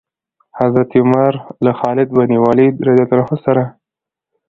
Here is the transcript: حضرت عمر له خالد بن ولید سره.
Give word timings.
حضرت 0.59 0.89
عمر 0.99 1.33
له 1.65 1.71
خالد 1.79 2.09
بن 2.17 2.31
ولید 2.45 2.75
سره. 3.45 3.63